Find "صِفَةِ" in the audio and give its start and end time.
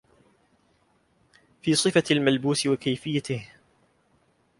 1.75-2.03